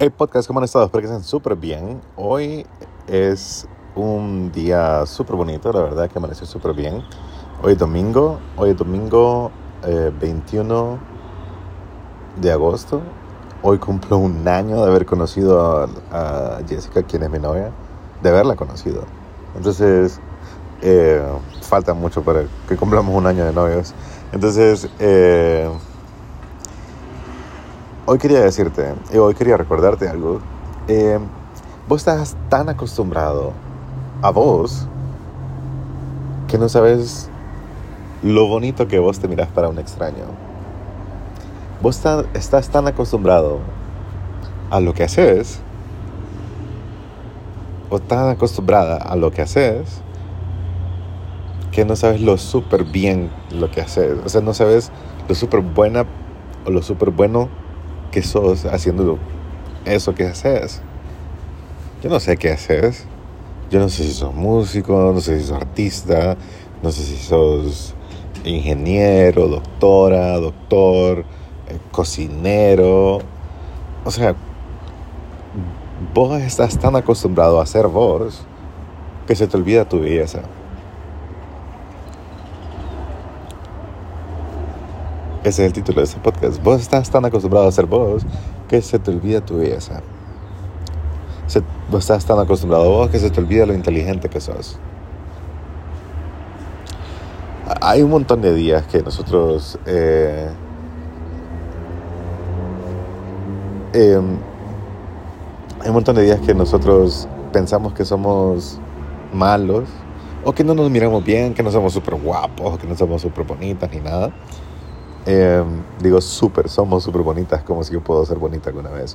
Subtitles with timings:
[0.00, 0.84] Hey podcast, ¿cómo han estado?
[0.84, 2.00] Espero que estén súper bien.
[2.14, 2.64] Hoy
[3.08, 3.66] es
[3.96, 7.02] un día súper bonito, la verdad que amaneció súper bien.
[7.64, 9.50] Hoy es domingo, hoy es domingo
[9.84, 11.00] eh, 21
[12.40, 13.02] de agosto.
[13.60, 17.72] Hoy cumplo un año de haber conocido a, a Jessica, quien es mi novia,
[18.22, 19.02] de haberla conocido.
[19.56, 20.20] Entonces,
[20.80, 21.20] eh,
[21.62, 23.94] falta mucho para que cumplamos un año de novios.
[24.30, 25.68] Entonces, eh,
[28.08, 30.40] hoy quería decirte, y hoy quería recordarte algo.
[30.88, 31.18] Eh,
[31.86, 33.52] vos estás tan acostumbrado
[34.22, 34.86] a vos
[36.46, 37.28] que no sabes
[38.22, 40.24] lo bonito que vos te mirás para un extraño.
[41.82, 43.58] Vos está- estás tan acostumbrado
[44.70, 45.60] a lo que haces,
[47.90, 50.00] o tan acostumbrada a lo que haces,
[51.72, 54.16] que no sabes lo súper bien lo que haces.
[54.24, 54.92] O sea, no sabes
[55.28, 56.06] lo súper buena
[56.64, 57.67] o lo súper bueno
[58.18, 59.16] que sos haciendo
[59.84, 60.82] eso que haces.
[62.02, 63.04] Yo no sé qué haces.
[63.70, 66.36] Yo no sé si sos músico, no sé si sos artista,
[66.82, 67.94] no sé si sos
[68.44, 71.20] ingeniero, doctora, doctor,
[71.68, 73.18] eh, cocinero.
[74.04, 74.34] O sea,
[76.12, 78.44] vos estás tan acostumbrado a ser vos
[79.28, 80.40] que se te olvida tu belleza.
[85.44, 86.62] Ese es el título de este podcast.
[86.62, 88.22] Vos estás tan acostumbrado a ser vos
[88.68, 90.00] que se te olvida tu belleza.
[91.46, 94.78] Se- vos estás tan acostumbrado a vos que se te olvida lo inteligente que sos.
[97.80, 100.48] Hay un montón de días que nosotros eh,
[103.92, 104.36] em,
[105.80, 108.78] hay un montón de días que nosotros pensamos que somos
[109.32, 109.84] malos
[110.44, 113.44] o que no nos miramos bien, que no somos súper guapos, que no somos súper
[113.44, 114.30] bonitas ni nada.
[115.30, 115.62] Eh,
[116.02, 119.14] digo súper, somos súper bonitas, como si yo puedo ser bonita alguna vez.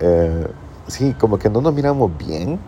[0.00, 0.46] Eh,
[0.86, 2.58] sí, como que no nos miramos bien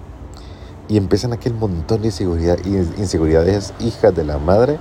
[0.87, 4.79] y empiezan aquel montón de inseguridad, in- inseguridades hijas de la madre.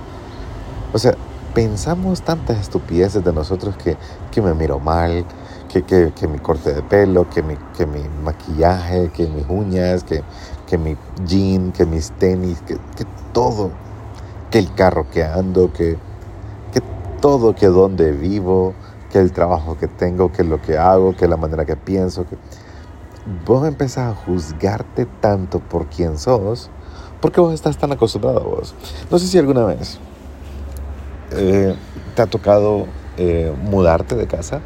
[0.92, 1.14] O sea,
[1.54, 3.96] pensamos tantas estupideces de nosotros que,
[4.30, 5.24] que me miro mal,
[5.72, 10.04] que, que, que mi corte de pelo, que mi, que mi maquillaje, que mis uñas,
[10.04, 10.22] que,
[10.66, 13.70] que mi jean, que mis tenis, que, que todo,
[14.50, 15.96] que el carro que ando, que
[17.20, 18.74] todo, que donde vivo,
[19.10, 22.36] que el trabajo que tengo, que lo que hago, que la manera que pienso, que
[23.44, 26.70] vos empezás a juzgarte tanto por quién sos,
[27.20, 28.74] porque vos estás tan acostumbrado a vos.
[29.10, 29.98] No sé si alguna vez
[31.32, 31.74] eh,
[32.14, 34.60] te ha tocado eh, mudarte de casa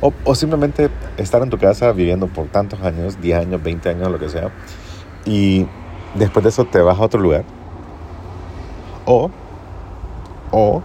[0.00, 4.10] o, o simplemente estar en tu casa viviendo por tantos años, 10 años, 20 años,
[4.10, 4.50] lo que sea,
[5.24, 5.66] y
[6.14, 7.44] después de eso te vas a otro lugar.
[9.04, 9.30] O,
[10.50, 10.82] o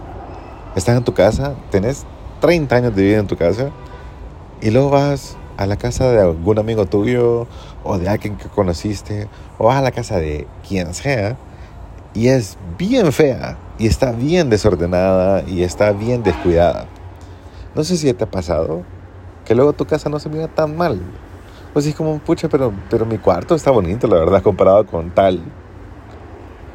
[0.74, 2.04] estás en tu casa, tenés
[2.40, 3.70] 30 años de vida en tu casa
[4.60, 7.46] y luego vas a la casa de algún amigo tuyo
[7.84, 11.36] o de alguien que conociste o vas a la casa de quien sea
[12.12, 16.86] y es bien fea y está bien desordenada y está bien descuidada.
[17.74, 18.82] No sé si te ha pasado
[19.44, 21.00] que luego tu casa no se mira tan mal.
[21.72, 25.42] Pues es como, pucha, pero, pero mi cuarto está bonito, la verdad, comparado con tal.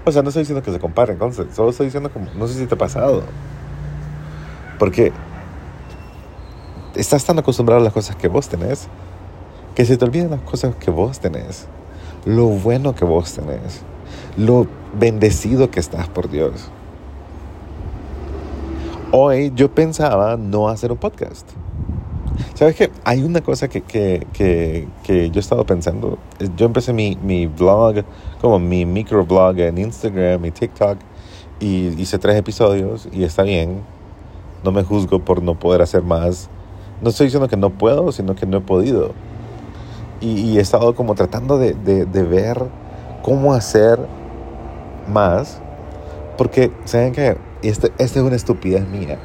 [0.06, 2.56] O sea, no estoy diciendo que se comparen, entonces, solo estoy diciendo como, no sé
[2.56, 3.24] si te ha pasado.
[4.80, 5.12] Porque
[6.96, 8.88] estás tan acostumbrado a las cosas que vos tenés
[9.76, 11.68] que se te olvidan las cosas que vos tenés.
[12.26, 13.82] Lo bueno que vos tenés.
[14.36, 16.70] Lo bendecido que estás por Dios.
[19.12, 21.50] Hoy yo pensaba no hacer un podcast.
[22.56, 22.92] ¿Sabes qué?
[23.06, 26.18] Hay una cosa que, que, que, que yo he estado pensando.
[26.58, 28.04] Yo empecé mi, mi blog,
[28.42, 30.98] como mi microblog en Instagram y TikTok,
[31.62, 33.82] y hice tres episodios y está bien.
[34.64, 36.50] No me juzgo por no poder hacer más.
[37.02, 39.14] No estoy diciendo que no puedo, sino que no he podido.
[40.22, 42.68] Y, y he estado como tratando de, de, de ver
[43.22, 44.00] cómo hacer
[45.08, 45.62] más.
[46.38, 47.38] Porque, ¿saben qué?
[47.62, 49.18] Esta este es una estupidez mía.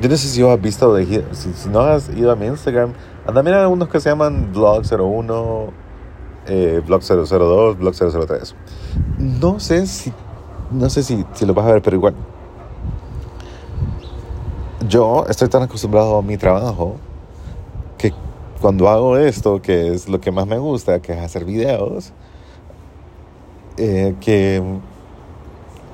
[0.00, 2.92] Yo no sé si has visto, de, si, si no has ido a mi Instagram,
[3.26, 5.70] anda mira unos que se llaman Vlog01,
[6.46, 8.54] eh, Vlog002, Vlog003.
[9.18, 10.12] No sé si,
[10.70, 12.14] no sé si, si lo vas a ver, pero igual.
[14.92, 16.96] Yo estoy tan acostumbrado a mi trabajo
[17.96, 18.12] que
[18.60, 22.12] cuando hago esto, que es lo que más me gusta, que es hacer videos,
[23.78, 24.62] eh, que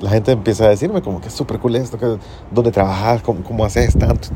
[0.00, 2.18] la gente empieza a decirme como que es súper cool esto, que
[2.50, 4.30] dónde trabajas, cómo, haces tanto.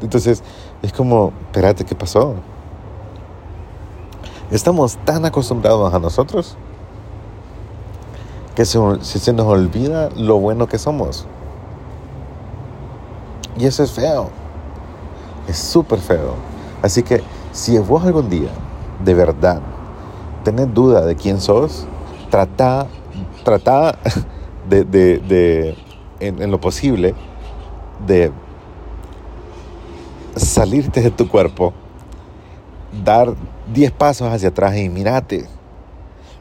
[0.00, 0.42] Entonces
[0.80, 2.36] es como, espérate, ¿qué pasó?
[4.50, 6.56] Estamos tan acostumbrados a nosotros
[8.54, 11.26] que se, se nos olvida lo bueno que somos.
[13.58, 14.30] Y eso es feo.
[15.48, 16.34] Es súper feo.
[16.82, 18.50] Así que si vos algún día
[19.04, 19.60] de verdad
[20.44, 21.86] tenés duda de quién sos,
[22.30, 22.86] trata,
[23.44, 23.98] trata
[24.68, 25.76] de, de, de
[26.20, 27.14] en, en, lo posible,
[28.06, 28.32] de
[30.36, 31.72] salirte de tu cuerpo,
[33.04, 33.34] dar
[33.72, 35.46] 10 pasos hacia atrás y mírate.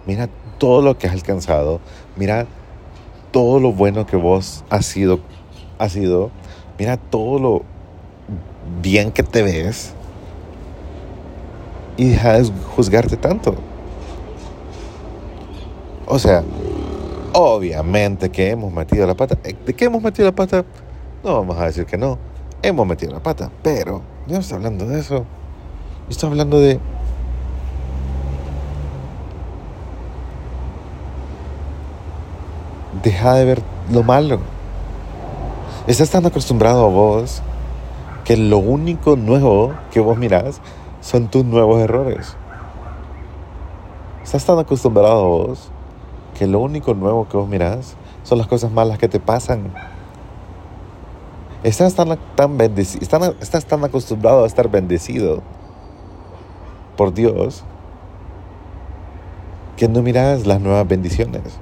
[0.06, 1.80] Mira todo lo que has alcanzado.
[2.16, 2.48] Mira
[3.32, 5.20] todo lo bueno que vos has sido.
[5.78, 6.32] Has sido.
[6.80, 7.64] Mira todo lo
[8.82, 9.94] bien que te ves.
[11.98, 13.56] Y deja de juzgarte tanto.
[16.08, 16.42] O sea,
[17.34, 19.36] obviamente que hemos metido la pata.
[19.36, 20.64] ¿De qué hemos metido la pata?
[21.22, 22.18] No vamos a decir que no.
[22.62, 23.52] Hemos metido la pata.
[23.62, 25.18] Pero yo no estoy hablando de eso.
[25.18, 26.80] Yo estoy hablando de...
[33.04, 33.62] Deja de ver
[33.92, 34.40] lo malo.
[35.90, 37.42] Estás tan acostumbrado a vos
[38.24, 40.62] que lo único nuevo que vos mirás
[41.02, 42.38] son tus nuevos errores.
[44.24, 45.72] Estás tan acostumbrado a vos
[46.38, 49.74] que lo único nuevo que vos mirás son las cosas malas que te pasan.
[51.64, 55.42] Estás tan, tan, estás, tan acostumbrado a estar bendecido
[56.98, 57.64] por Dios
[59.76, 61.58] que no miras las nuevas bendiciones.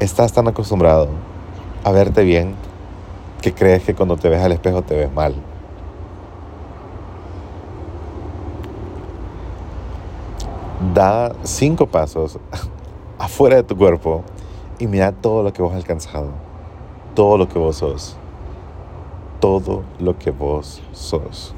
[0.00, 1.29] Estás tan acostumbrado
[1.84, 2.54] a verte bien
[3.40, 5.34] que crees que cuando te ves al espejo te ves mal.
[10.94, 12.38] da cinco pasos
[13.18, 14.22] afuera de tu cuerpo
[14.78, 16.30] y mira todo lo que vos has alcanzado,
[17.14, 18.16] todo lo que vos sos,
[19.40, 21.54] todo lo que vos sos.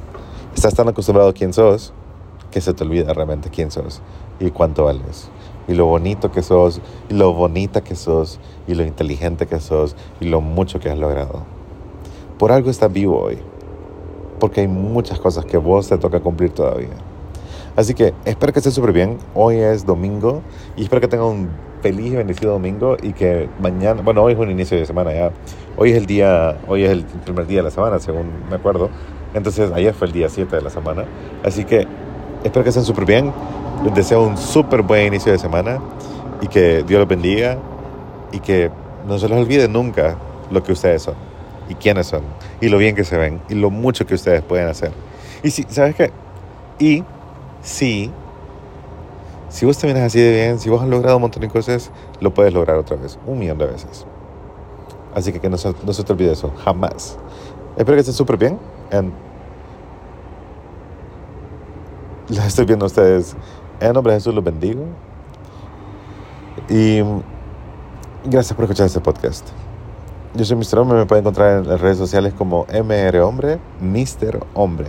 [0.54, 1.92] Estás tan acostumbrado a quién sos
[2.50, 4.02] que se te olvida realmente quién sos
[4.40, 5.30] y cuánto vales.
[5.68, 9.96] Y lo bonito que sos, y lo bonita que sos, y lo inteligente que sos,
[10.20, 11.44] y lo mucho que has logrado.
[12.38, 13.38] Por algo estás vivo hoy.
[14.40, 16.88] Porque hay muchas cosas que vos te toca cumplir todavía.
[17.76, 19.18] Así que espero que esté súper bien.
[19.34, 20.42] Hoy es domingo
[20.76, 21.48] y espero que tengan un
[21.80, 25.32] feliz y bendecido domingo y que mañana, bueno, hoy es un inicio de semana ya.
[25.76, 28.90] Hoy es el día, hoy es el primer día de la semana, según me acuerdo.
[29.34, 31.04] Entonces, ayer fue el día 7 de la semana.
[31.42, 31.86] Así que
[32.44, 33.32] espero que estén súper bien.
[33.84, 35.80] Les deseo un súper buen inicio de semana
[36.40, 37.58] y que Dios los bendiga
[38.30, 38.70] y que
[39.06, 40.16] no se les olvide nunca
[40.50, 41.14] lo que ustedes son
[41.68, 42.22] y quiénes son
[42.60, 44.92] y lo bien que se ven y lo mucho que ustedes pueden hacer.
[45.42, 46.12] Y si, ¿sabes qué?
[46.78, 47.04] Y
[47.62, 48.10] sí,
[49.48, 51.90] si vos te vienes así de bien, si vos has logrado un montón de cosas,
[52.20, 54.06] lo puedes lograr otra vez, un millón de veces.
[55.14, 57.18] Así que, que no, se, no se te olvide eso, jamás.
[57.76, 58.58] Espero que estén súper bien.
[62.28, 63.36] las estoy viendo a ustedes.
[63.80, 64.84] En nombre de Jesús los bendigo.
[66.68, 67.00] Y
[68.24, 69.48] gracias por escuchar este podcast.
[70.34, 70.78] Yo soy Mr.
[70.78, 74.40] Hombre, me pueden encontrar en las redes sociales como MR Hombre, Mr.
[74.54, 74.88] Hombre.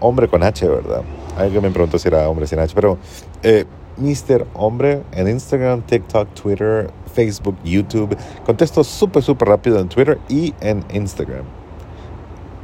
[0.00, 1.02] Hombre con H, ¿verdad?
[1.36, 2.98] Alguien me preguntó si era hombre sin H, pero
[3.42, 3.64] eh,
[3.96, 4.46] Mr.
[4.54, 8.16] Hombre en Instagram, TikTok, Twitter, Facebook, YouTube.
[8.44, 11.44] Contesto súper, súper rápido en Twitter y en Instagram.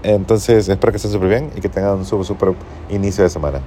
[0.03, 2.55] Entonces, espero que estén súper bien y que tengan un súper, súper
[2.89, 3.61] inicio de semana.